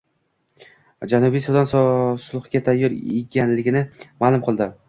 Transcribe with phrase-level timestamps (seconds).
[1.11, 3.89] Janubiy Sudan sulhga tayyor ekanligini
[4.27, 4.73] ma’lum qildi